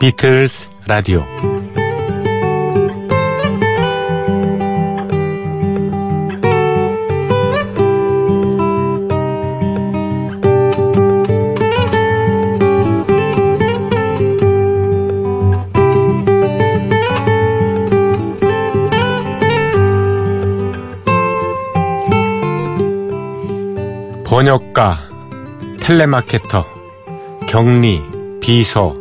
[0.00, 1.22] 비틀스 라디오.
[24.24, 24.96] 번역가,
[25.80, 26.64] 텔레마케터,
[27.46, 28.00] 격리,
[28.40, 28.99] 비서,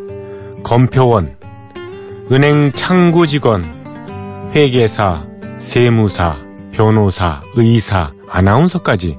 [0.63, 1.35] 검표원,
[2.31, 3.63] 은행 창구 직원,
[4.53, 5.23] 회계사,
[5.59, 6.37] 세무사,
[6.71, 9.17] 변호사, 의사, 아나운서까지.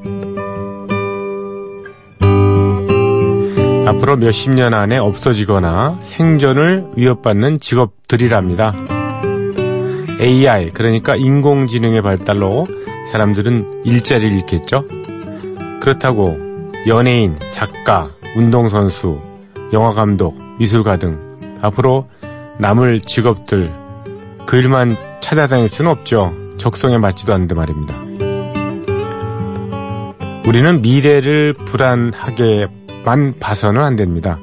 [3.86, 8.74] 앞으로 몇십 년 안에 없어지거나 생존을 위협받는 직업들이랍니다.
[10.20, 12.66] AI, 그러니까 인공지능의 발달로
[13.10, 14.84] 사람들은 일자리를 잃겠죠?
[15.80, 16.38] 그렇다고
[16.86, 19.18] 연예인, 작가, 운동선수,
[19.72, 21.29] 영화감독, 미술가 등
[21.62, 22.08] 앞으로
[22.58, 23.70] 남을 직업들
[24.46, 26.34] 그 일만 찾아다닐 수는 없죠.
[26.58, 27.94] 적성에 맞지도 않는데 말입니다.
[30.46, 34.38] 우리는 미래를 불안하게만 봐서는 안 됩니다.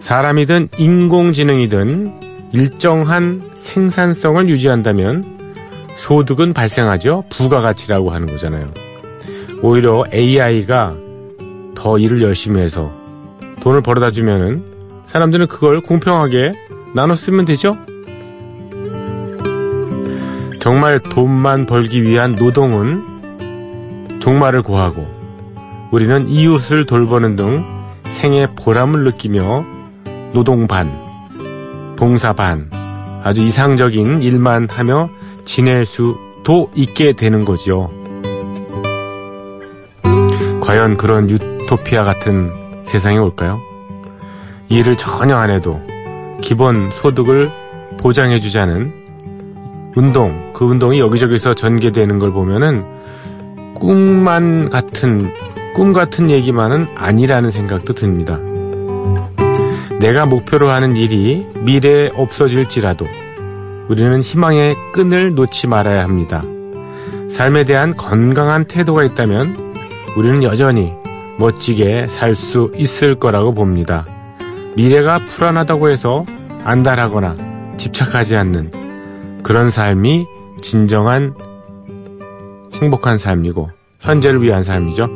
[0.00, 5.24] 사람이든 인공지능이든 일정한 생산성을 유지한다면
[5.96, 7.24] 소득은 발생하죠.
[7.30, 8.66] 부가가치라고 하는 거잖아요.
[9.62, 10.96] 오히려 AI가
[11.74, 12.90] 더 일을 열심히 해서
[13.62, 14.64] 돈을 벌어다 주면은
[15.12, 16.52] 사람들은 그걸 공평하게
[16.94, 17.76] 나눠 쓰면 되죠?
[20.60, 25.08] 정말 돈만 벌기 위한 노동은 종말을 고하고
[25.90, 27.64] 우리는 이웃을 돌보는 등
[28.04, 29.64] 생의 보람을 느끼며
[30.32, 30.92] 노동 반,
[31.96, 32.70] 봉사 반,
[33.24, 35.10] 아주 이상적인 일만 하며
[35.44, 37.90] 지낼 수도 있게 되는 거죠.
[40.60, 42.52] 과연 그런 유토피아 같은
[42.84, 43.69] 세상이 올까요?
[44.70, 45.80] 일을 전혀 안 해도
[46.40, 47.50] 기본 소득을
[47.98, 48.92] 보장해주자는
[49.96, 52.84] 운동, 그 운동이 여기저기서 전개되는 걸 보면은
[53.74, 55.32] 꿈만 같은,
[55.74, 58.38] 꿈 같은 얘기만은 아니라는 생각도 듭니다.
[59.98, 63.06] 내가 목표로 하는 일이 미래에 없어질지라도
[63.88, 66.42] 우리는 희망의 끈을 놓지 말아야 합니다.
[67.28, 69.56] 삶에 대한 건강한 태도가 있다면
[70.16, 70.92] 우리는 여전히
[71.38, 74.06] 멋지게 살 수 있을 거라고 봅니다.
[74.80, 76.24] 미래가 불안하다고 해서
[76.64, 80.24] 안달하거나 집착하지 않는 그런 삶이
[80.62, 81.34] 진정한
[82.72, 83.68] 행복한 삶이고
[84.00, 85.06] 현재를 위한 삶이죠.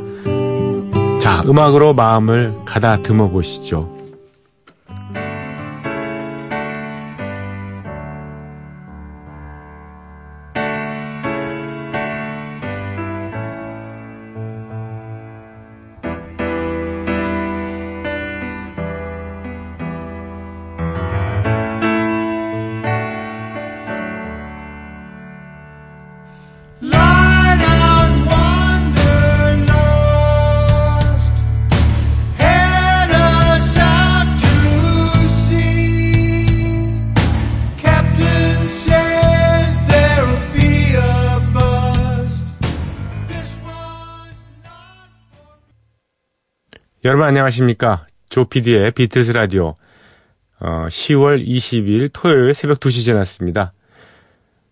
[1.19, 3.89] 자, 음악으로 마음을 가다듬어 보시죠.
[47.05, 48.07] 여러분 안녕하십니까.
[48.29, 49.75] 조피디의 비틀스 라디오
[50.59, 53.73] 어, 10월 20일 토요일 새벽 2시 지났습니다.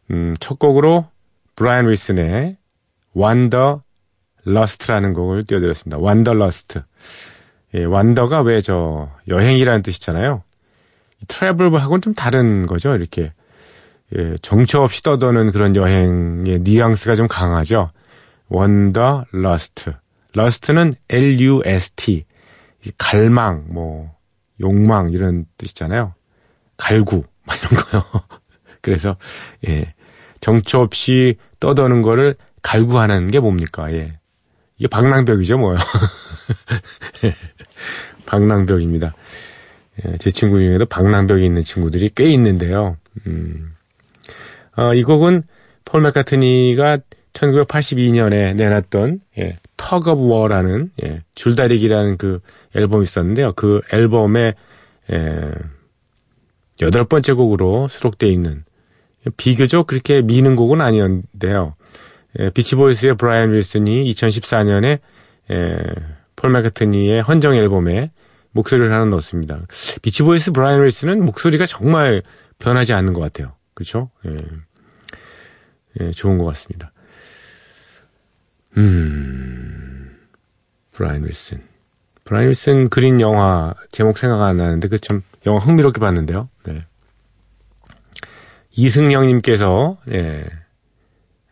[0.09, 1.05] 음, 첫 곡으로
[1.55, 2.57] 브라이언 윌슨의
[3.13, 5.99] Wanderlust라는 곡을 띄워드렸습니다.
[6.00, 6.81] Wanderlust.
[7.75, 10.41] 예, wander가 왜 저 여행이라는 뜻이잖아요.
[11.27, 12.95] travel하고는 좀 다른 거죠.
[12.95, 13.31] 이렇게
[14.18, 17.91] 예, 정처 없이 떠도는 그런 여행의 뉘앙스가 좀 강하죠.
[18.50, 19.94] Wanderlust.
[20.33, 22.25] Lust는 L-U-S-T.
[22.97, 24.15] 갈망, 뭐,
[24.62, 26.13] 욕망, 이런 뜻이잖아요.
[26.77, 28.03] 갈구, 막 이런 거요.
[28.81, 29.18] 그래서,
[29.68, 29.94] 예.
[30.41, 34.19] 정처 없이 떠도는 거를 갈구하는 게 뭡니까, 예.
[34.77, 35.77] 이게 방랑벽이죠, 뭐요.
[38.25, 39.13] 방랑벽입니다.
[40.06, 42.97] 예, 제 친구 중에도 방랑벽이 있는 친구들이 꽤 있는데요.
[43.27, 43.71] 음.
[44.75, 45.44] 어, 이 곡은
[45.86, 46.97] 폴 맥카트니가
[47.33, 52.39] 1982년에 내놨던 예, Tug of War라는 예, 줄다리기라는 그
[52.75, 53.53] 앨범이 있었는데요.
[53.53, 54.53] 그 앨범의
[55.12, 55.51] 예,
[56.81, 58.63] 여덟 번째 곡으로 수록되어 있는
[59.38, 61.75] 비교적 그렇게 미는 곡은 아니었는데요.
[62.39, 65.00] 예, 비치보이스의 브라이언 윌슨이 2014년에
[65.51, 65.77] 예,
[66.36, 68.12] 폴 맥카트니의 헌정 앨범에
[68.51, 69.62] 목소리를 하나 넣었습니다.
[70.01, 72.21] 비치보이스 브라이언 윌슨은 목소리가 정말
[72.59, 73.53] 변하지 않는 것 같아요.
[73.74, 74.09] 그렇죠?
[74.25, 74.38] 예,
[76.00, 76.93] 예, 좋은 것 같습니다.
[78.78, 80.18] 음,
[80.92, 81.62] 브라이언 윌슨.
[82.24, 86.50] 브라이언 윌슨 그린 영화 제목 생각 안 나는데 그 참 영화 흥미롭게 봤는데요.
[86.66, 86.86] 네.
[88.72, 90.46] 이승영님께서 예,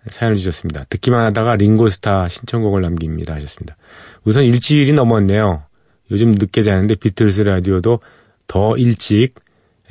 [0.09, 0.85] 사연을 주셨습니다.
[0.85, 3.77] 듣기만 하다가 링고스타 신청곡을 남깁니다 하셨습니다.
[4.23, 5.63] 우선 일주일이 넘었네요.
[6.09, 7.99] 요즘 늦게 자는데 비틀스 라디오도
[8.47, 9.35] 더 일찍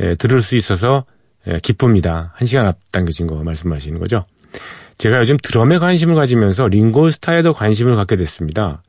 [0.01, 1.05] 예, 들을 수 있어서
[1.47, 2.33] 예, 기쁩니다.
[2.35, 4.25] 한 시간 앞당겨진 거 말씀하시는 거죠.
[5.01, 8.83] 제가 요즘 드럼에 관심을 가지면서 링고스타에도 관심을 갖게 됐습니다.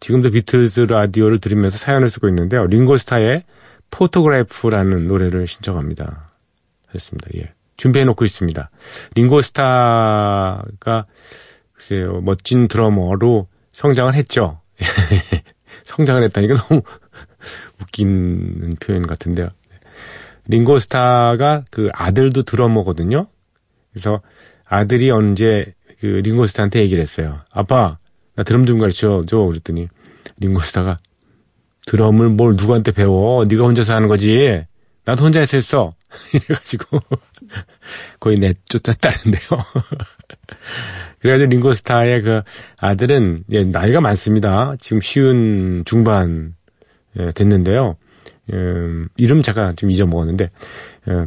[0.00, 2.64] 지금도 비틀스 라디오를 들으면서 사연을 쓰고 있는데요.
[2.64, 3.44] 링고스타의
[3.90, 6.30] Photograph라는 노래를 신청합니다.
[6.94, 7.28] 했습니다.
[7.36, 7.52] 예.
[7.76, 8.70] 준비해 놓고 있습니다.
[9.14, 11.04] 링고스타가
[11.74, 14.62] 글쎄요 멋진 드러머로 성장을 했죠.
[15.84, 16.80] 성장을 했다니까 너무
[17.82, 19.50] 웃긴 표현 같은데요.
[20.46, 23.26] 링고스타가 그 아들도 드러머거든요.
[23.92, 24.22] 그래서
[24.68, 27.40] 아들이 언제 그 링고스타한테 얘기를 했어요.
[27.52, 27.98] 아빠,
[28.36, 29.38] 나 드럼 좀 가르쳐 줘.
[29.38, 29.88] 그랬더니
[30.38, 30.98] 링고스타가
[31.86, 33.44] 드럼을 뭘 누구한테 배워?
[33.46, 34.64] 네가 혼자서 하는 거지.
[35.04, 35.94] 나도 혼자 했어.
[36.34, 37.00] 이래가지고
[38.20, 39.64] 거의 내쫓았다는데요.
[41.18, 42.42] 그래가지고 링고스타의 그
[42.78, 44.74] 아들은 예, 나이가 많습니다.
[44.78, 46.54] 지금 쉬운 중반
[47.18, 47.96] 예, 됐는데요.
[48.52, 50.50] 음, 이름 잠깐 좀 잊어먹었는데
[51.08, 51.26] 예,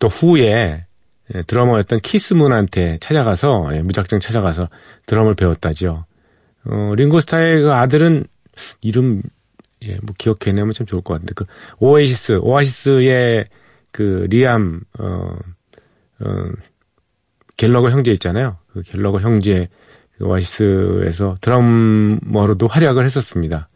[0.00, 0.84] 또 후에
[1.34, 4.68] 예, 드러머였던 키스문한테 찾아가서 예, 무작정 찾아가서
[5.06, 6.04] 드럼을 배웠다죠.
[6.64, 8.26] 어, 링고스타의 그 아들은
[8.80, 9.22] 이름
[9.82, 11.44] 예, 뭐 기억해내면 참 좋을 것 같은데 그
[11.78, 13.46] 오아시스 오아시스의
[13.90, 15.36] 그 리암 어,
[16.20, 16.50] 어
[17.56, 18.58] 갤러거 형제 있잖아요.
[18.72, 19.68] 그 갤러거 형제
[20.18, 23.68] 그 오아시스에서 드러머로도 활약을 했었습니다.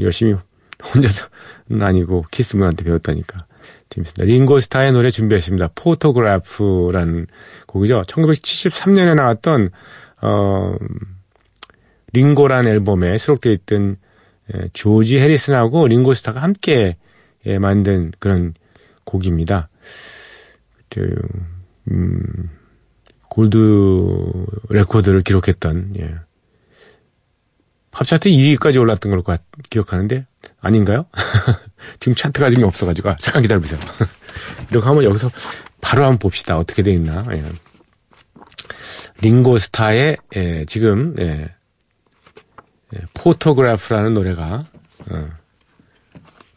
[0.00, 0.34] 열심히
[0.82, 3.46] 혼자서는 아니고 키스문한테 배웠다니까.
[3.92, 4.24] 재밌습니다.
[4.24, 5.70] 링고스타의 노래 준비했습니다.
[5.74, 7.26] Photograph라는
[7.66, 8.02] 곡이죠.
[8.02, 9.70] 1973년에 나왔던
[10.22, 10.76] 어
[12.12, 13.96] 링고란 앨범에 수록되어 있던
[14.54, 16.96] 예, 조지 해리슨하고 링고스타가 함께
[17.46, 18.54] 예, 만든 그런
[19.04, 19.68] 곡입니다.
[21.90, 22.50] 음,
[23.28, 26.14] 골드 레코드를 기록했던 예.
[27.90, 29.22] 팝차트 2위까지 올랐던 걸로
[29.70, 30.26] 기억하는데
[30.60, 31.06] 아닌가요?
[32.00, 33.78] 지금 차트가 지금 없어가지고 아, 잠깐 기다려보세요.
[34.70, 35.30] 이렇게 하면 여기서
[35.80, 36.58] 바로 한번 봅시다.
[36.58, 37.24] 어떻게 돼 있나.
[37.32, 37.44] 예.
[39.20, 41.54] 링고스타의 예, 지금 예,
[42.94, 44.64] 예, Photograph라는 노래가
[45.10, 45.28] 어,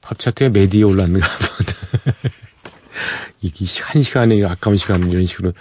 [0.01, 1.27] 팝차트에 몇 위에 올랐는가.
[3.41, 5.53] 이게 한 시간에 아까운 시간 이런 식으로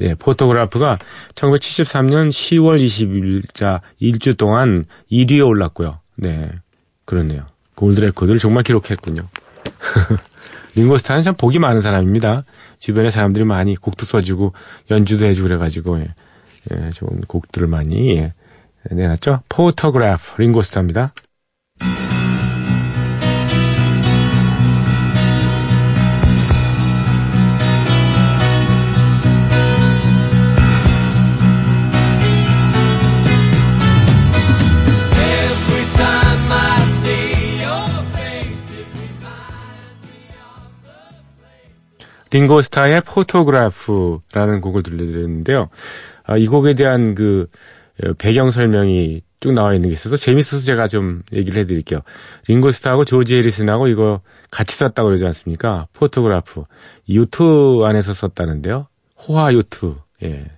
[0.00, 0.98] 예, Photograph가
[1.34, 6.00] 1973년 10월 20일자 일주 동안 1위에 올랐고요.
[6.16, 6.50] 네,
[7.04, 7.46] 그렇네요.
[7.78, 9.22] 골드 레코드를 정말 기록했군요.
[10.74, 12.44] 링고스타는 참 복이 많은 사람입니다.
[12.80, 14.52] 주변에 사람들이 많이 곡도 써주고
[14.90, 16.08] 연주도 해주고 그래가지고 예,
[16.72, 18.32] 예, 좋은 곡들을 많이 예,
[18.90, 19.42] 내놨죠.
[19.48, 21.12] Photograph 링고스타입니다.
[42.30, 45.68] 링고스타의 Photograph라는 곡을 들려드렸는데요.
[46.24, 47.46] 아, 이 곡에 대한 그
[48.04, 52.00] 어, 배경 설명이 쭉 나와 있는 게 있어서 재밌어서 제가 좀 얘기를 해드릴게요.
[52.48, 54.20] 링고스타하고 조지 해리슨하고 이거
[54.50, 55.86] 같이 썼다고 그러지 않습니까?
[55.92, 56.64] Photograph.
[57.10, 58.88] 요트 안에서 썼다는데요.
[59.16, 59.94] 호화 요트.
[60.24, 60.50] 예.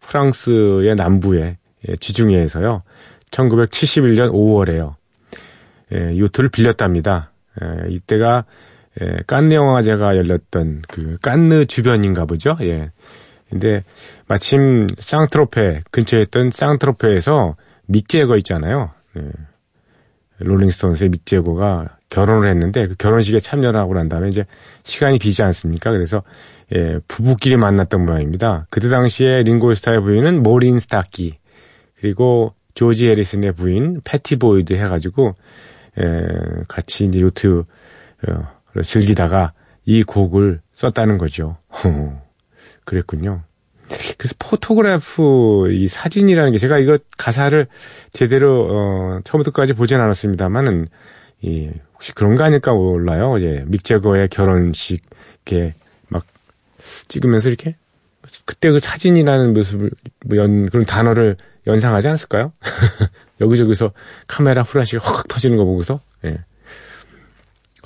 [0.00, 1.56] 프랑스의 남부의
[1.88, 2.82] 예, 지중해에서요.
[3.30, 4.92] 1971년 5월에요.
[5.92, 7.32] 예, 요트를 빌렸답니다.
[7.62, 8.44] 예, 이때가
[9.02, 12.56] 예, 깐느 영화제가 열렸던 그 깐느 주변인가 보죠.
[12.62, 12.90] 예.
[13.48, 13.82] 근데
[14.28, 18.90] 마침 생트로페 근처에 있던 생트로페에서 믹 재거 있잖아요.
[19.16, 19.22] 예.
[20.38, 24.44] 롤링스톤스의 믹 재거가 결혼을 했는데 그 결혼식에 참여를 하고 난 다음에 이제
[24.84, 25.90] 시간이 비지 않습니까?
[25.90, 26.22] 그래서
[26.74, 28.66] 예, 부부끼리 만났던 모양입니다.
[28.70, 31.38] 그때 당시에 링고스타의 부인은 모린 스타키
[32.00, 35.34] 그리고 조지 해리슨의 부인 패티 보이드 해가지고
[36.00, 36.26] 예,
[36.68, 37.64] 같이 이제 요트
[38.28, 39.52] 어, 즐기다가
[39.84, 41.56] 이 곡을 썼다는 거죠.
[42.84, 43.42] 그랬군요.
[44.18, 47.66] 그래서 Photograph 이 사진이라는 게 제가 이거 가사를
[48.12, 50.88] 제대로 어 처음부터까지 보진 않았습니다만은
[51.42, 53.40] 이 혹시 그런 거 아닐까 몰라요.
[53.42, 53.64] 예.
[53.66, 55.02] 믹 재거의 결혼식
[55.44, 55.74] 이렇게
[56.08, 56.24] 막
[57.08, 57.76] 찍으면서 이렇게
[58.44, 59.90] 그때 그 사진이라는 모습을
[60.26, 61.36] 뭐연 그런 단어를
[61.66, 62.52] 연상하지 않았을까요?
[63.40, 63.90] 여기저기서
[64.26, 66.38] 카메라 후라시가 확 터지는 거 보고서 예.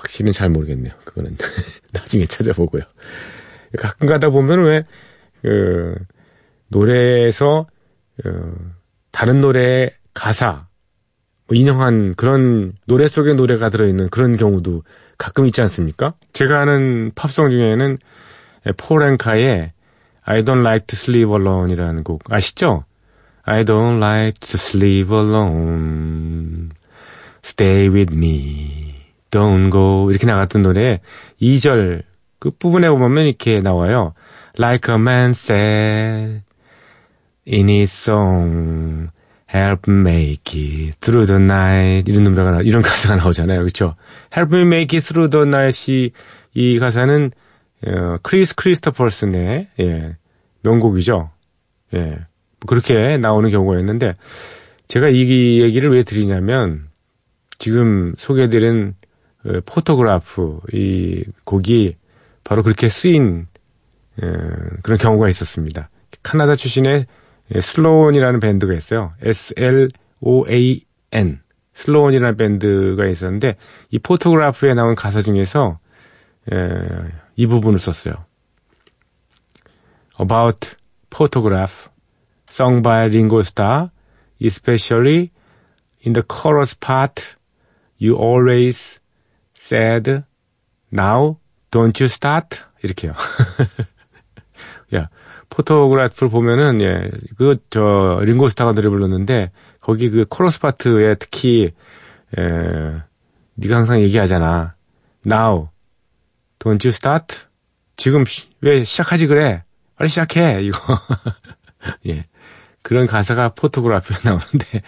[0.04, 0.92] 확실히는 잘 모르겠네요.
[1.04, 1.36] 그거는
[1.92, 2.82] 나중에 찾아보고요.
[3.78, 4.84] 가끔 가다 보면 왜,
[5.42, 5.94] 그,
[6.68, 7.66] 노래에서,
[8.24, 8.52] 어,
[9.10, 10.66] 다른 노래의 가사,
[11.46, 14.82] 뭐 인용한 그런 노래 속에 노래가 들어있는 그런 경우도
[15.18, 16.12] 가끔 있지 않습니까?
[16.32, 17.98] 제가 아는 팝송 중에는
[18.76, 19.72] 포렌카의
[20.22, 22.84] I don't like to sleep alone이라는 곡 아시죠?
[23.42, 26.70] I don't like to sleep alone.
[27.42, 28.93] Stay with me.
[29.34, 30.08] Don't go.
[30.10, 31.00] 이렇게 나갔던 노래
[31.42, 32.04] 2절
[32.38, 34.14] 끝부분에 보면 이렇게 나와요.
[34.56, 36.42] Like a man said
[37.44, 39.08] in his song.
[39.52, 42.10] Help make it through the night.
[42.10, 43.58] 이런 노래가, 이런 가사가 나오잖아요.
[43.60, 43.96] 그렇죠?
[44.36, 46.12] Help me make it through the night이
[46.54, 47.32] 이 가사는
[47.86, 50.16] 어, 크리스 크리스토퍼슨의 예,
[50.62, 51.30] 명곡이죠.
[51.94, 52.18] 예.
[52.66, 54.14] 그렇게 나오는 경우가 있는데
[54.86, 56.88] 제가 이 얘기를 왜 드리냐면
[57.58, 59.03] 지금 소개해드린 어,
[59.66, 61.96] Photograph 이 곡이
[62.44, 63.46] 바로 그렇게 쓰인
[64.22, 64.26] 어,
[64.82, 65.90] 그런 경우가 있었습니다.
[66.22, 67.06] 카나다 출신의
[67.60, 69.12] 슬로운이라는 밴드가 있어요.
[69.22, 69.90] S-L-O-A-N
[71.74, 73.56] 슬로운이라는 밴드가 있었는데
[73.90, 75.78] 이 포토그래프에 나온 가사 중에서
[77.36, 78.14] 이 부분을 썼어요.
[80.20, 80.76] About
[81.10, 81.90] photograph
[82.48, 83.90] sung by Ringo Starr,
[84.40, 85.32] especially
[86.06, 87.36] in the chorus part,
[87.98, 89.00] you always
[89.64, 90.24] said,
[90.92, 91.38] now
[91.70, 92.60] don't you start?
[92.82, 93.14] 이렇게요.
[94.94, 95.08] 야,
[95.48, 101.72] 포토그래프를 보면은, 예, 그, 저, 링고스타가 노래 불렀는데, 거기 그 코러스 파트에 특히,
[102.36, 102.42] 에,
[103.54, 104.74] 네가 항상 얘기하잖아.
[105.26, 105.70] Now,
[106.58, 107.46] don't you start?
[107.96, 108.24] 지금
[108.60, 109.64] 왜 시작하지 그래?
[109.96, 110.78] 빨리 시작해, 이거.
[112.06, 112.26] 예.
[112.82, 114.82] 그런 가사가 Photograph에 나오는데,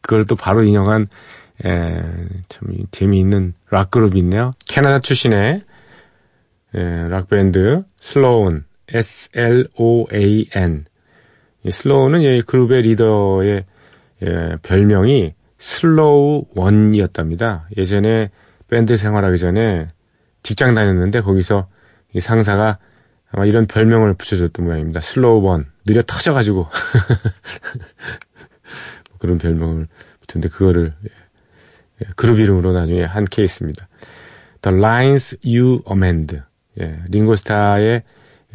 [0.00, 1.08] 그걸 또 바로 인용한,
[1.64, 2.02] 에,
[2.48, 4.52] 참 재미있는 락 그룹이 있네요.
[4.68, 5.62] 캐나다 출신의,
[6.74, 10.84] 에, 락밴드, 슬로운, S-L-O-A-N.
[11.64, 13.64] 이 슬로운 이 그룹의 리더의
[14.22, 17.64] 예, 별명이 Slow One이었답니다.
[17.76, 18.30] 예전에
[18.68, 19.88] 밴드 생활하기 전에
[20.42, 21.68] 직장 다녔는데 거기서
[22.14, 22.78] 이 상사가
[23.30, 25.00] 아마 이런 별명을 붙여줬던 모양입니다.
[25.00, 25.66] Slow One.
[25.84, 26.68] 느려 터져가지고.
[29.18, 29.88] 그런 별명을
[30.20, 30.94] 붙였는데 그거를
[32.02, 33.88] 예, 그룹 이름으로 나중에 한 케이스입니다.
[34.62, 36.40] The Lines You Amend.
[36.80, 38.02] 예, 링고스타의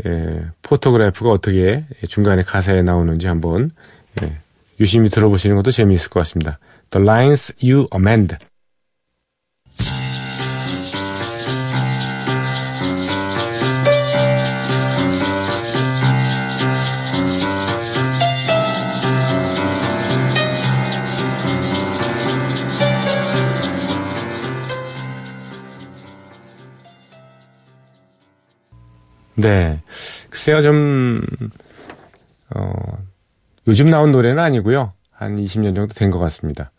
[0.05, 3.71] 예, 포토그래프가 어떻게 중간에 가사에 나오는지 한번
[4.23, 4.37] 예,
[4.79, 6.59] 유심히 들어보시는 것도 재미있을 것 같습니다.
[6.91, 8.37] The lines you amend.
[29.47, 29.81] 네.
[30.29, 31.21] 글쎄요, 좀,
[32.53, 32.73] 어,
[33.65, 34.91] 요즘 나온 노래는 아니고요.
[35.11, 36.71] 한 20년 정도 된 것 같습니다.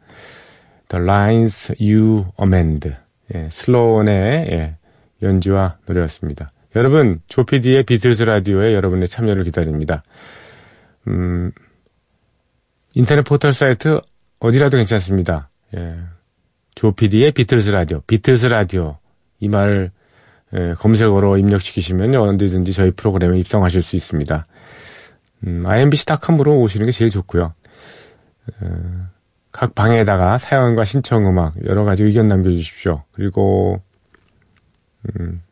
[0.88, 2.94] The Lines You Amend.
[3.34, 4.76] 예, 슬로운의 예,
[5.22, 6.50] 연주와 노래였습니다.
[6.76, 10.02] 여러분, 조피디의 비틀즈 라디오에 여러분의 참여를 기다립니다.
[11.06, 11.50] 음,
[12.94, 13.98] 인터넷 포털 사이트
[14.40, 15.48] 어디라도 괜찮습니다.
[15.74, 15.96] 예,
[16.74, 18.98] 조피디의 비틀즈 라디오, 비틀즈 라디오
[19.40, 19.90] 이 말을
[20.54, 24.46] 예, 검색어로 입력시키시면 언제든지 저희 프로그램에 입성하실 수 있습니다.
[25.46, 27.52] 음, imbc.com으로 오시는 게 제일 좋고요.
[28.60, 29.06] 어,
[29.52, 33.02] 각 방에다가 사연과 신청 음악 여러 가지 의견 남겨주십시오.
[33.12, 33.82] 그리고
[35.08, 35.42] 음,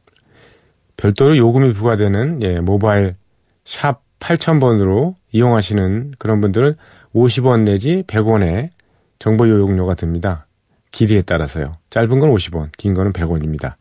[0.96, 3.16] 별도로 요금이 부과되는 예, 모바일
[3.64, 6.76] 샵 8000번으로 이용하시는 그런 분들은
[7.14, 8.70] 50원 내지 100원의
[9.18, 10.46] 정보 요용료가 듭니다.
[10.90, 11.72] 길이에 따라서요.
[11.90, 13.74] 짧은 건 50원, 긴 거는 100원입니다.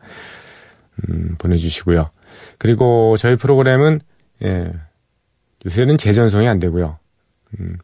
[1.09, 2.09] 음, 보내주시고요.
[2.57, 4.01] 그리고 저희 프로그램은
[4.43, 4.71] 예,
[5.65, 6.97] 요새는 재전송이 안 되고요.
[7.59, 7.77] 음,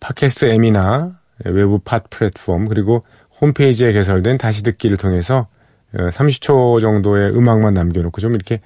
[0.00, 3.04] 팟캐스트 M이나 외부 팟 플랫폼 그리고
[3.40, 5.48] 홈페이지에 개설된 다시 듣기를 통해서
[5.94, 8.60] 30초 어, 정도의 음악만 남겨놓고 좀 이렇게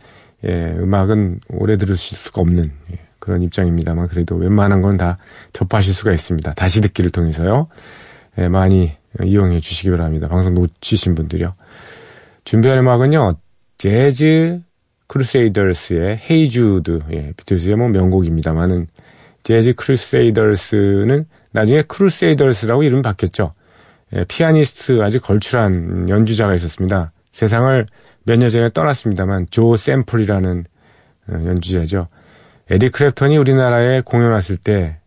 [0.45, 5.19] 예, 음악은 오래 들으실 수가 없는 예, 그런 입장입니다만 그래도 웬만한 건 다
[5.53, 6.55] 접하실 수가 있습니다.
[6.55, 7.69] 다시 듣기를 통해서요.
[8.39, 10.29] 예, 많이 이용해 주시기 바랍니다.
[10.29, 11.55] 방송 놓치신 분들이요.
[12.47, 13.33] 준비한 음악은요.
[13.77, 14.61] 재즈
[15.09, 18.87] 크루세이더스의 Hey Jude, 예, 비틀스의 뭐 명곡입니다만은
[19.43, 23.53] 재즈 크루세이더스는 나중에 크루세이더스라고 이름 바뀌었죠.
[24.15, 27.13] 예, 피아니스트 아주 걸출한 연주자가 있었습니다.
[27.33, 27.87] 세상을
[28.25, 30.65] 몇 년 전에 떠났습니다만 조 샘플이라는
[31.29, 32.07] 어, 연주자죠.
[32.71, 34.99] 에릭 클랩턴이 우리나라에 공연 왔을 때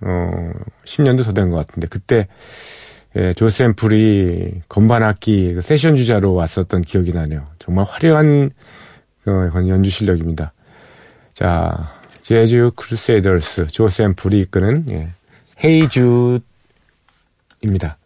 [0.00, 0.50] 어,
[0.84, 2.28] 10년도 더 된 것 같은데 그때
[3.16, 7.46] 예, 조 샘플이 건반 악기 그 세션 주자로 왔었던 기억이 나네요.
[7.58, 8.50] 정말 화려한
[9.26, 10.52] 어, 연주 실력입니다.
[11.32, 11.92] 자,
[12.22, 15.08] 재즈 크루세이더스 조 샘플이 이끄는 예,
[15.64, 16.40] Hey
[17.62, 17.96] Jude입니다.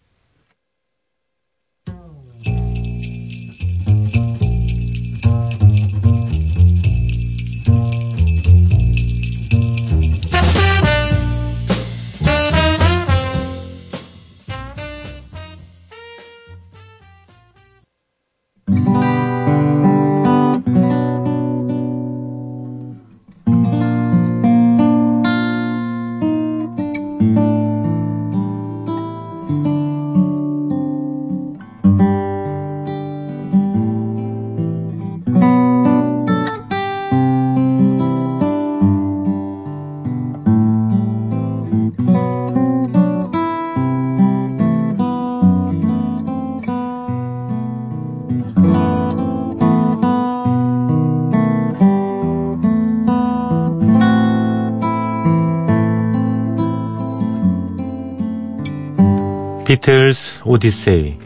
[59.81, 61.17] 비틀스 오디세이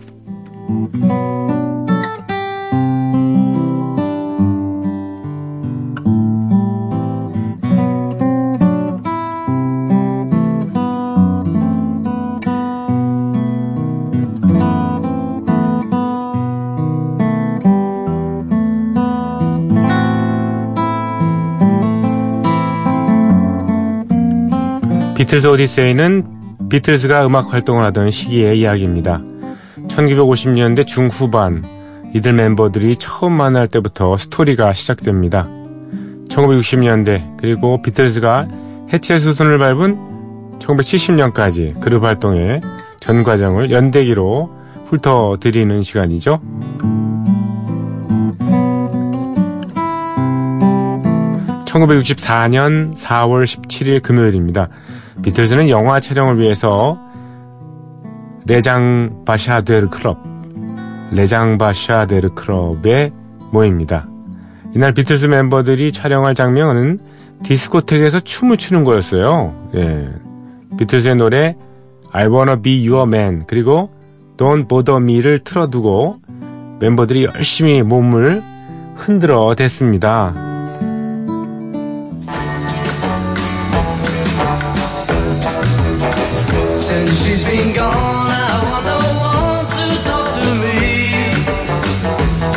[25.16, 26.33] 비틀스 오디세이는
[26.74, 29.22] 비틀즈가 음악 활동을 하던 시기의 이야기입니다.
[29.86, 31.62] 1950년대 중후반
[32.12, 35.46] 이들 멤버들이 처음 만날 때부터 스토리가 시작됩니다.
[36.28, 38.48] 1960년대 그리고 비틀즈가
[38.92, 42.60] 해체 수순을 밟은 1970년까지 그룹 활동의
[42.98, 44.50] 전 과정을 연대기로
[44.86, 46.40] 훑어드리는 시간이죠.
[51.66, 54.70] 1964년 4월 17일 금요일입니다.
[55.24, 56.98] 비틀즈는 영화 촬영을 위해서
[58.46, 60.18] 레장 바샤데르 클럽,
[61.12, 63.10] 레장 바샤데르 클럽에
[63.50, 64.06] 모입니다.
[64.74, 66.98] 이날 비틀즈 멤버들이 촬영할 장면은
[67.42, 69.70] 디스코텍에서 춤을 추는 거였어요.
[69.76, 70.10] 예.
[70.76, 71.56] 비틀즈의 노래
[72.12, 73.90] I Wanna Be Your Man 그리고
[74.36, 76.18] Don't Bother Me를 틀어두고
[76.80, 78.42] 멤버들이 열심히 몸을
[78.94, 80.53] 흔들어 댔습니다.
[87.22, 88.28] She's been gone.
[88.30, 88.98] I want no
[89.30, 90.78] one to talk to me.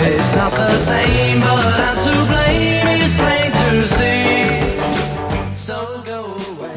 [0.09, 2.87] It's not the same, but I'm to blame.
[3.03, 4.23] It's plain to see.
[5.55, 6.19] So go
[6.51, 6.75] away.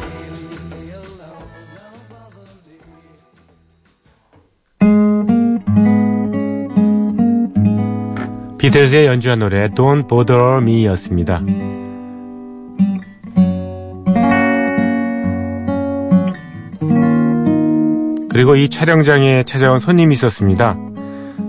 [8.58, 11.40] 비틀즈의 연주한 노래 Don't Bother Me였습니다.
[18.30, 20.76] 그리고 이 촬영장에 찾아온 손님이 있었습니다.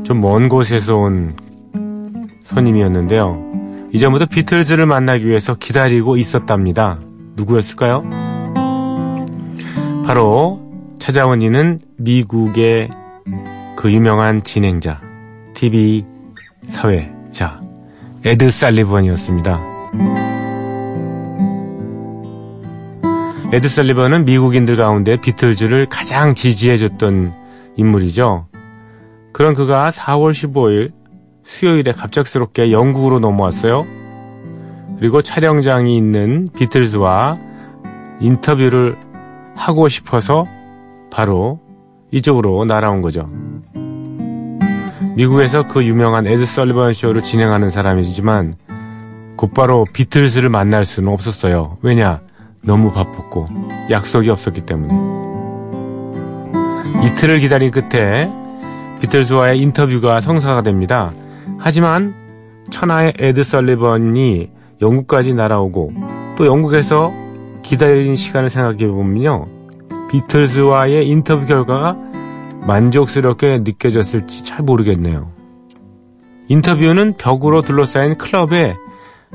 [0.03, 1.33] 좀 먼 곳에서 온
[2.43, 3.89] 손님이었는데요.
[3.93, 6.97] 이전부터 비틀즈를 만나기 위해서 기다리고 있었답니다.
[7.35, 8.03] 누구였을까요?
[10.05, 10.59] 바로
[10.99, 12.89] 찾아온 이는 미국의
[13.75, 14.99] 그 유명한 진행자,
[15.53, 16.05] TV
[16.67, 17.59] 사회자,
[18.25, 19.59] 에드 살리번이었습니다.
[23.53, 27.33] 에드 살리번은 미국인들 가운데 비틀즈를 가장 지지해줬던
[27.75, 28.47] 인물이죠.
[29.33, 30.93] 그런 그가 4월 15일
[31.43, 33.85] 수요일에 갑작스럽게 영국으로 넘어왔어요.
[34.99, 37.37] 그리고 촬영장이 있는 비틀즈와
[38.21, 38.95] 인터뷰를
[39.55, 40.47] 하고 싶어서
[41.11, 41.59] 바로
[42.11, 43.29] 이쪽으로 날아온 거죠.
[45.17, 48.55] 미국에서 그 유명한 에드 설리번 쇼를 진행하는 사람이지만
[49.35, 51.77] 곧바로 비틀즈를 만날 수는 없었어요.
[51.81, 52.21] 왜냐?
[52.63, 53.47] 너무 바빴고
[53.89, 54.93] 약속이 없었기 때문에
[57.05, 58.29] 이틀을 기다린 끝에
[59.01, 61.11] 비틀즈와의 인터뷰가 성사가 됩니다.
[61.57, 62.13] 하지만
[62.69, 64.49] 천하의 에드 설리번이
[64.81, 65.93] 영국까지 날아오고
[66.37, 67.11] 또 영국에서
[67.63, 69.47] 기다린 시간을 생각해 보면요.
[70.11, 71.97] 비틀즈와의 인터뷰 결과가
[72.67, 75.31] 만족스럽게 느껴졌을지 잘 모르겠네요.
[76.47, 78.75] 인터뷰는 벽으로 둘러싸인 클럽의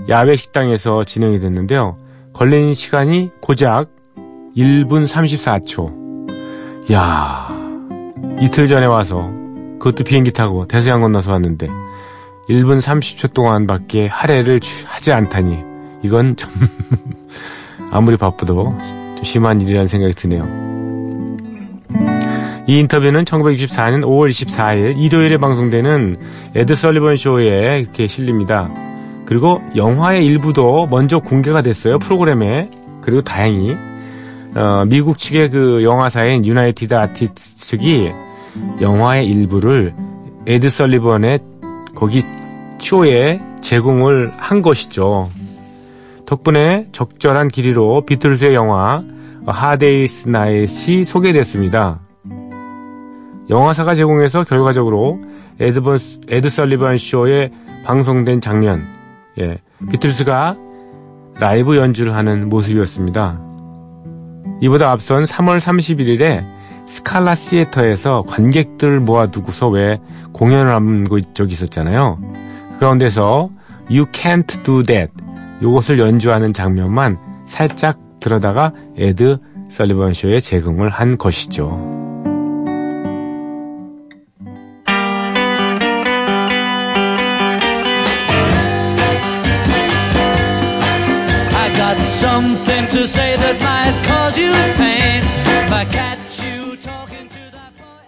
[0.08, 1.96] 야외 식당에서 진행이 됐는데요.
[2.36, 3.88] 걸린 시간이 고작
[4.54, 6.92] 1분 34초.
[6.92, 7.48] 야
[8.38, 9.32] 이틀 전에 와서
[9.78, 11.66] 그것도 비행기 타고 대서양 건너서 왔는데
[12.50, 15.64] 1분 30초 동안밖에 할애를 하지 않다니
[16.02, 16.50] 이건 좀
[17.90, 18.64] 아무리 바쁘도
[19.14, 20.44] 좀 심한 일이라는 생각이 드네요.
[22.66, 26.18] 이 인터뷰는 1964년 5월 24일 일요일에 방송되는
[26.54, 28.68] 에드 설리번 쇼에 이렇게 실립니다.
[29.26, 31.98] 그리고 영화의 일부도 먼저 공개가 됐어요.
[31.98, 32.70] 프로그램에.
[33.02, 33.76] 그리고 다행히
[34.54, 38.10] 어, 미국 측의 그 영화사인 유나이티드 아티스트 측이
[38.80, 39.94] 영화의 일부를
[40.46, 41.40] 에드 설리번의
[41.94, 42.22] 거기
[42.78, 45.28] 쇼에 제공을 한 것이죠.
[46.24, 49.02] 덕분에 적절한 길이로 비틀즈의 영화
[49.46, 52.00] Hard Day's Night이 소개됐습니다.
[53.48, 55.20] 영화사가 제공해서 결과적으로
[55.60, 57.50] 에드번, 에드 설리번 쇼에
[57.84, 58.86] 방송된 장면,
[59.38, 59.58] 예,
[59.90, 60.56] 비틀스가
[61.38, 63.40] 라이브 연주를 하는 모습이었습니다.
[64.62, 66.44] 이보다 앞선 3월 31일에
[66.86, 69.98] 스칼라 시애터에서 관객들 모아두고서 왜
[70.32, 72.18] 공연을 한 적이 있었잖아요.
[72.72, 73.50] 그 가운데서
[73.90, 75.12] You Can't Do That
[75.62, 79.38] 요것을 연주하는 장면만 살짝 들어다가 에드
[79.70, 82.05] 설리번 쇼에 제공을 한 것이죠.
[92.16, 95.20] Something to say that might cause you pain.
[95.20, 98.00] If I catch you talking to that boy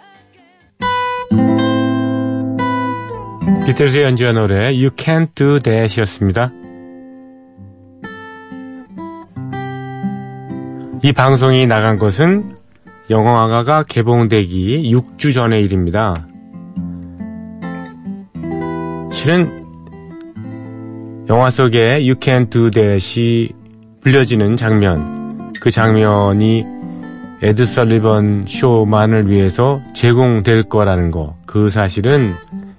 [3.52, 3.66] again.
[3.66, 6.52] 비틀즈의 연주한 노래 You Can't Do That이었습니다.
[11.02, 12.56] 이 방송이 나간 것은
[13.10, 16.14] 영화가 개봉되기 6주 전의 일입니다.
[19.12, 19.66] 실은
[21.28, 23.57] 영화 속에 You Can't Do That이
[24.00, 26.64] 불려지는 장면, 그 장면이
[27.42, 32.34] 에드 설리번 쇼만을 위해서 제공될 거라는 거, 그 사실은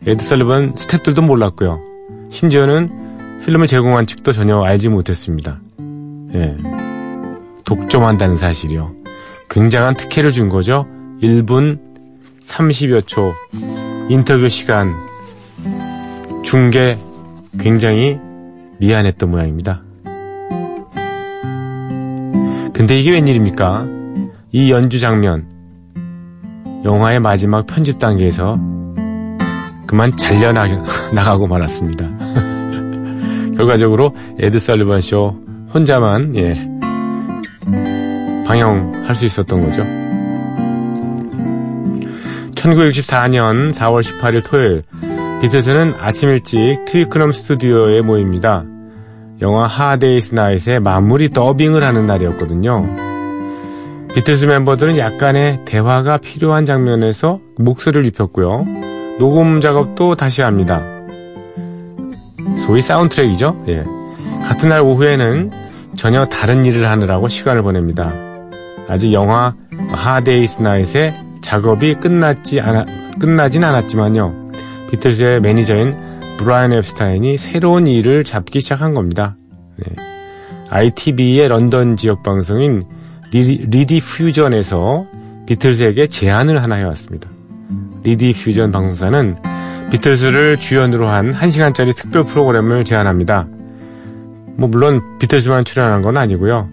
[0.05, 1.79] 에드 설리번 스탭들도 몰랐고요.
[2.29, 2.89] 심지어는
[3.43, 5.59] 필름을 제공한 측도 전혀 알지 못했습니다.
[6.33, 6.57] 예.
[7.63, 8.91] 독점한다는 사실이요.
[9.49, 10.85] 굉장한 특혜를 준 거죠.
[11.21, 11.79] 1분
[12.43, 13.33] 30여 초
[14.09, 14.93] 인터뷰 시간
[16.43, 16.97] 중계
[17.59, 18.17] 굉장히
[18.79, 19.83] 미안했던 모양입니다.
[22.79, 23.85] 근데 이게 웬일입니까?
[24.53, 25.45] 이 연주 장면,
[26.85, 28.57] 영화의 마지막 편집 단계에서
[29.85, 32.07] 그만 잘려나가고 말았습니다.
[33.57, 35.35] 결과적으로 에드 설리번 쇼
[35.73, 36.55] 혼자만 예,
[38.45, 39.83] 방영할 수 있었던 거죠.
[42.55, 44.83] 1964년 4월 18일 토요일
[45.41, 48.63] 비틀스는 아침 일찍 트위크넘 스튜디오에 모입니다.
[49.41, 52.85] 영화 Hard Day's Night의 마무리 더빙을 하는 날이었거든요.
[54.13, 58.65] 비틀스 멤버들은 약간의 대화가 필요한 장면에서 목소리를 입혔고요.
[59.17, 60.81] 녹음 작업도 다시 합니다.
[62.65, 63.63] 소위 사운드트랙이죠.
[63.69, 63.83] 예.
[64.43, 65.51] 같은 날 오후에는
[65.95, 68.11] 전혀 다른 일을 하느라고 시간을 보냅니다.
[68.87, 69.53] 아직 영화
[69.91, 72.85] Hard Day's Night의 작업이 끝났지 않아,
[73.19, 74.49] 끝나진 않았지만요.
[74.91, 76.08] 비틀스의 매니저인
[76.39, 79.35] 브라이언 엡스타인이 새로운 일을 잡기 시작한 겁니다.
[79.75, 79.93] 네.
[80.69, 82.85] ITV의 런던 지역 방송인
[83.31, 85.05] 리, 리디퓨전에서
[85.47, 87.29] 비틀즈에게 제안을 하나 해왔습니다.
[88.03, 89.35] 리디퓨전 방송사는
[89.91, 93.45] 비틀즈를 주연으로 한 1시간짜리 특별 프로그램을 제안합니다.
[94.55, 96.69] 뭐 물론 비틀즈만 출연한 건 아니고요.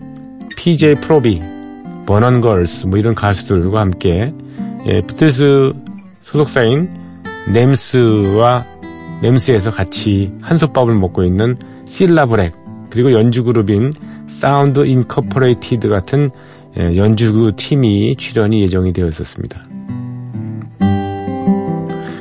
[0.57, 1.43] PJ 프로비,
[2.07, 4.33] 버넌스 걸스 뭐 이런 가수들과 함께
[4.87, 5.73] 예, 비틀즈
[6.23, 6.89] 소속사인
[7.53, 8.76] NEMS와
[9.23, 12.55] 넴스에서 같이 한솥밥을 먹고 있는 실라 블랙
[12.91, 13.93] 그리고 연주 그룹인
[14.27, 16.31] 사운드 인코퍼레이티드 같은
[16.79, 19.63] 예, 연주 팀이 출연이 예정이 되어 있었습니다.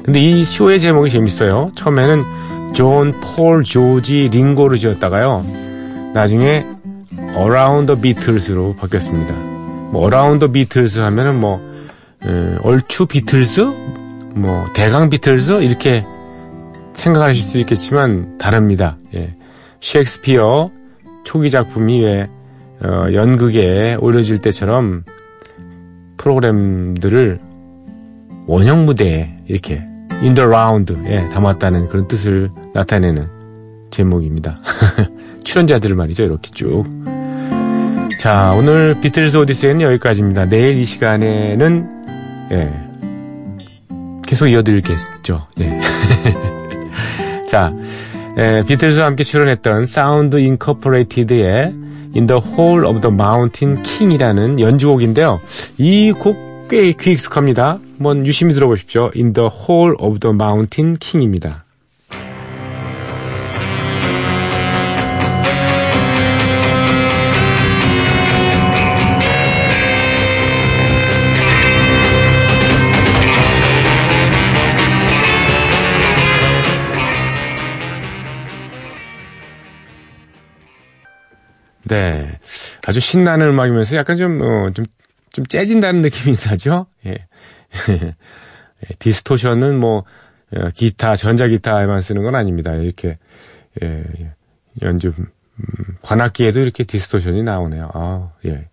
[0.03, 1.71] 근데 이 쇼의 제목이 재밌어요.
[1.75, 2.23] 처음에는
[2.73, 5.43] 존, 폴, 조지, 링고를 지었다가요.
[6.13, 6.65] 나중에
[7.85, 9.33] the Beatles로 바뀌었습니다.
[9.91, 11.59] 뭐 the Beatles 하면은 뭐
[12.23, 13.61] 에, 얼추 비틀스,
[14.35, 16.05] 뭐 대강 비틀스 이렇게
[16.95, 18.97] 생각하실 수 있겠지만 다릅니다.
[19.13, 19.35] 예.
[19.81, 20.71] 셰익스피어
[21.23, 22.29] 초기 작품이 왜
[22.83, 25.03] 어, 연극에 올려질 때처럼
[26.17, 27.39] 프로그램들을
[28.47, 29.87] 원형 무대에 이렇게
[30.21, 33.27] in the round에 담았다는 그런 뜻을 나타내는
[33.91, 34.57] 제목입니다.
[35.43, 36.23] 출연자들을 말이죠.
[36.23, 36.83] 이렇게 쭉.
[38.19, 40.45] 자, 오늘 비틀즈 오디세이는 여기까지입니다.
[40.45, 42.03] 내일 이 시간에는
[42.51, 42.73] 예,
[44.25, 45.47] 계속 이어드리겠죠.
[45.59, 45.79] 예.
[47.55, 47.71] 자,
[48.37, 51.73] 에, 비틀즈와 함께 출연했던 Sounds Incorporated의
[52.13, 55.39] In the Hole of the Mountain King이라는 연주곡인데요.
[55.77, 57.79] 이 곡 꽤 귀 익숙합니다.
[57.97, 59.11] 한번 유심히 들어보십시오.
[59.15, 61.64] In the Hole of the Mountain King입니다.
[82.95, 84.85] 아주 신나는 음악이면서 약간 좀, 어, 좀,
[85.33, 86.87] 좀 째진다는 느낌이 나죠?
[87.05, 87.11] 예.
[87.91, 88.15] 예.
[88.99, 90.05] 디스토션은 뭐,
[90.55, 92.73] 어, 기타, 전자기타에만 쓰는 건 아닙니다.
[92.73, 93.17] 이렇게,
[93.83, 94.33] 예, 예.
[94.81, 95.25] 연주, 음,
[96.01, 97.89] 관악기에도 이렇게 디스토션이 나오네요.
[97.93, 98.69] 아, 예.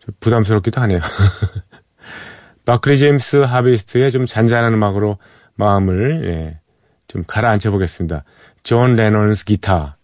[0.00, 0.98] 좀 부담스럽기도 하네요.
[2.66, 5.18] 바크리 제임스 하비스트의 좀 잔잔한 음악으로
[5.54, 6.60] 마음을, 예,
[7.06, 8.24] 좀 가라앉혀 보겠습니다.
[8.64, 9.98] 존 레논스 기타.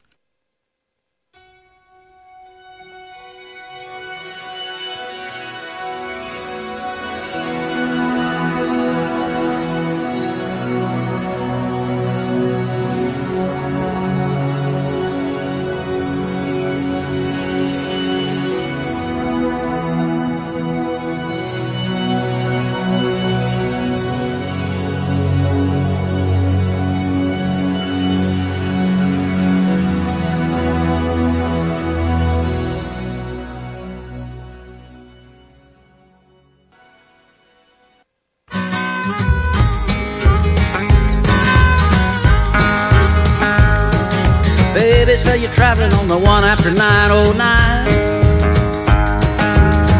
[46.08, 47.34] on the one after 909.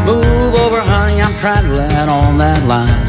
[0.06, 3.06] Move over, honey, I'm traveling on that line.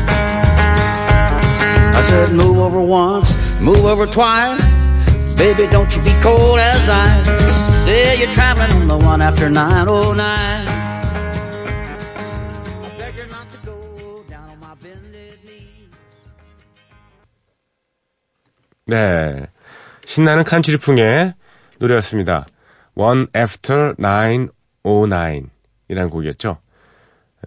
[1.96, 4.74] I said, move over once, move over twice.
[5.38, 7.28] Baby, don't you be cold as ice.
[7.86, 10.76] Say you're traveling on the one after 909.
[18.88, 19.48] 네.
[20.06, 21.34] 신나는 칸츄리풍의
[21.80, 22.46] 노래였습니다.
[22.95, 25.49] One After 909
[25.89, 26.59] 이라는 곡이었죠.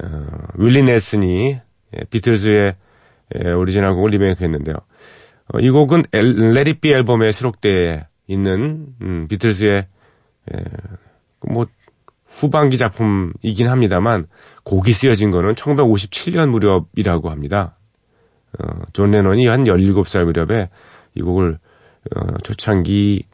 [0.01, 1.59] 어, 윌리 넬슨이
[1.95, 2.73] 예, 비틀즈의
[3.35, 4.75] 예, 오리지널 곡을 리메이크 했는데요.
[5.53, 9.87] 어, 이 곡은 Let It Be 앨범에 수록되어 있는 음, 비틀즈의
[10.53, 10.63] 예,
[11.47, 11.67] 뭐
[12.25, 14.27] 후반기 작품이긴 합니다만
[14.63, 17.77] 곡이 쓰여진 거는 1957년 무렵이라고 합니다.
[18.59, 20.69] 어, 존 레논이 한 17살 무렵에
[21.15, 21.59] 이 곡을
[22.15, 23.25] 어, 초창기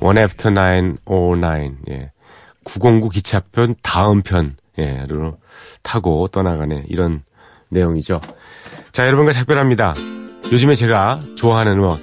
[0.00, 2.10] One After 909, 예.
[2.64, 5.38] 909 기차편 다음 편, 예,로
[5.82, 7.22] 타고 떠나가는 이런
[7.68, 8.20] 내용이죠.
[8.92, 9.94] 자, 여러분과 작별합니다.
[10.52, 11.98] 요즘에 제가 좋아하는 음악.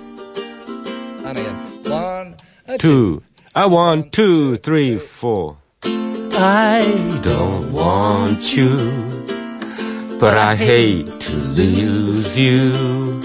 [2.79, 3.21] two,
[3.53, 5.55] I want two, three, four.
[6.33, 6.85] I
[7.21, 8.71] don't want you,
[10.19, 13.21] but I hate to lose you.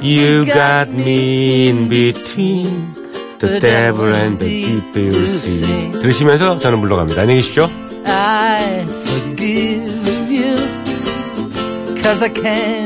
[0.00, 2.94] You got me in between
[3.38, 5.92] the devil and the deep blue sea.
[5.92, 7.22] 들으시면서 저는 물러갑니다.
[7.22, 7.68] 안녕히 계십시오.
[8.06, 10.56] I forgive you,
[12.02, 12.85] cause I can't